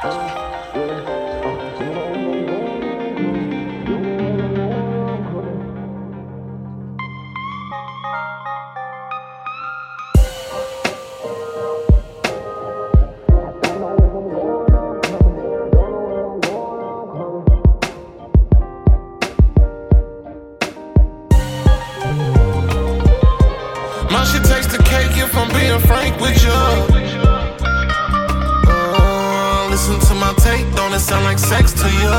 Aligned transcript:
My 0.00 0.10
shit 24.24 24.44
takes 24.44 24.68
the 24.68 24.78
cake 24.84 25.16
if 25.16 25.36
I'm 25.36 25.48
being 25.52 25.80
frank 25.80 26.20
with 26.20 26.40
you. 26.44 27.17
Listen 29.78 30.00
to 30.10 30.14
my 30.18 30.34
tape, 30.42 30.66
don't 30.74 30.92
it 30.92 30.98
sound 30.98 31.22
like 31.24 31.38
sex 31.38 31.72
to 31.72 31.86
you? 31.86 32.10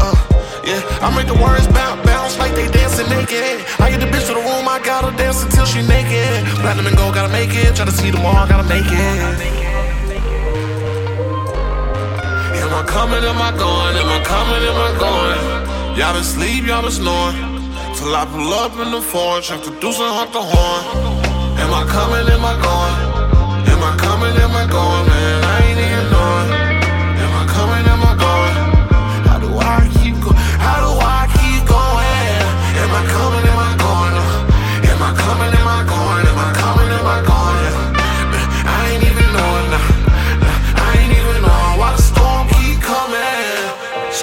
Uh, 0.00 0.16
yeah, 0.64 0.80
I 1.04 1.12
make 1.12 1.28
the 1.28 1.36
words 1.36 1.68
bounce, 1.68 2.00
bounce 2.08 2.38
like 2.38 2.54
they 2.56 2.72
dancing 2.72 3.04
naked. 3.12 3.60
I 3.76 3.92
get 3.92 4.00
the 4.00 4.08
bitch 4.08 4.32
to 4.32 4.34
the 4.34 4.40
room, 4.40 4.64
I 4.64 4.80
gotta 4.82 5.14
dance 5.14 5.44
until 5.44 5.66
she 5.66 5.84
naked. 5.84 6.48
Platinum 6.64 6.86
and 6.86 6.96
gold, 6.96 7.12
gotta 7.12 7.28
make 7.30 7.52
it. 7.52 7.76
Try 7.76 7.84
to 7.84 7.92
see 7.92 8.10
tomorrow, 8.10 8.48
gotta 8.48 8.64
make 8.64 8.88
it. 8.88 9.18
Am 12.56 12.72
I 12.72 12.82
coming? 12.88 13.20
Am 13.20 13.36
I 13.36 13.52
going? 13.52 13.94
Am 14.00 14.08
I 14.08 14.24
coming? 14.24 14.62
Am 14.64 14.78
I 14.88 14.90
going? 14.96 15.36
Y'all 16.00 16.14
been 16.16 16.24
sleep, 16.24 16.64
y'all 16.64 16.80
been 16.80 16.96
snoring. 16.96 17.36
Till 17.92 18.16
I 18.16 18.24
pull 18.24 18.56
up 18.56 18.72
in 18.80 18.90
the 18.90 19.02
forge, 19.04 19.52
have 19.52 19.62
to 19.68 19.70
do 19.84 19.92
some 19.92 20.16
hunt 20.16 20.32
the 20.32 20.40
horn. 20.40 20.82
Am 21.60 21.76
I 21.76 21.84
coming? 21.92 22.24
Am 22.24 22.40
I 22.40 22.56
going? 22.56 22.96
Am 23.68 23.82
I 23.84 23.92
coming? 24.00 24.11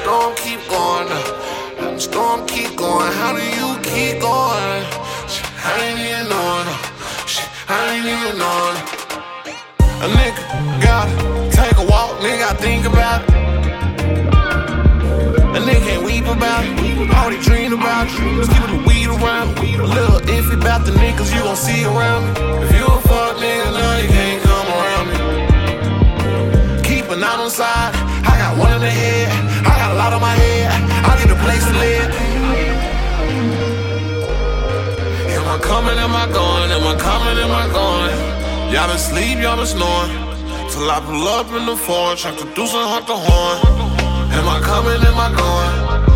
Storm 0.02 0.34
keep 0.38 0.62
going. 0.70 1.08
Now. 1.10 1.98
Storm 1.98 2.48
keep 2.48 2.76
going. 2.78 3.12
How 3.20 3.36
do 3.36 3.44
you 3.44 3.68
keep 3.84 4.22
going? 4.22 4.84
I 5.60 5.76
ain't 5.86 6.00
even 6.00 6.26
knowing. 6.32 6.68
I 7.68 7.80
ain't 7.94 8.08
even 8.16 8.36
knowing. 8.40 8.78
A 10.00 10.08
nigga 10.18 10.42
gotta 10.82 11.12
take 11.52 11.78
a 11.78 11.86
walk, 11.86 12.18
nigga. 12.24 12.46
I 12.48 12.54
think 12.56 12.86
about 12.86 13.24
it. 13.24 13.30
A 15.58 15.60
nigga 15.68 15.84
can't 15.88 16.04
weep 16.06 16.26
about 16.26 16.64
it. 16.64 16.72
All 17.18 17.30
they 17.30 17.40
dream 17.42 17.74
about 17.74 18.08
you. 18.18 18.40
Just 18.40 18.52
keep 18.52 18.66
the 18.72 18.78
weed 18.88 19.08
around. 19.08 19.58
A 19.60 19.62
little 19.84 20.22
iffy 20.22 20.56
about 20.62 20.86
the 20.86 20.92
niggas 20.92 21.34
you 21.36 21.42
gon' 21.44 21.58
see 21.58 21.84
around 21.84 22.24
me. 22.26 22.32
If 22.64 22.72
you 22.74 22.89
Y'all 38.72 38.88
been 38.88 39.00
sleep, 39.00 39.40
y'all 39.40 39.58
been 39.58 39.66
snoring. 39.66 40.12
Till 40.70 40.92
I 40.92 41.02
pull 41.04 41.28
up 41.28 41.48
in 41.58 41.66
the 41.66 41.76
forge, 41.76 42.22
have 42.22 42.38
to 42.38 42.46
do 42.54 42.68
some 42.68 42.88
hunt 42.88 43.08
the 43.08 43.16
horn. 43.16 43.58
Am 44.32 44.48
I 44.48 44.60
coming? 44.62 45.02
Am 45.08 45.18
I 45.18 45.30
going? 45.36 46.09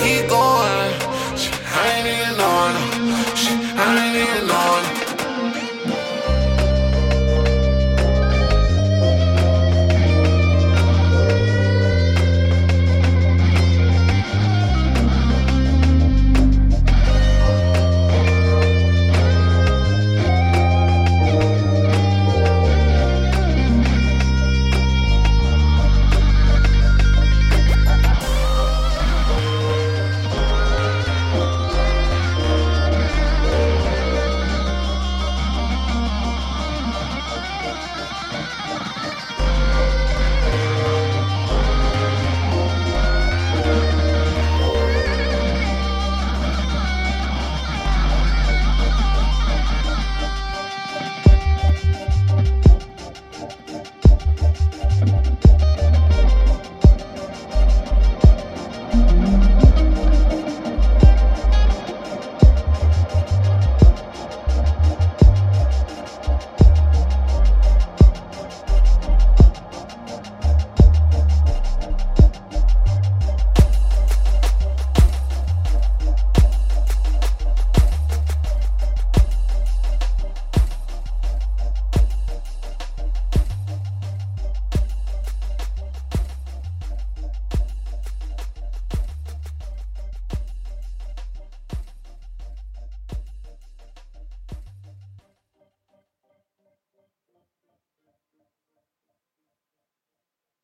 Coming. 0.00 0.49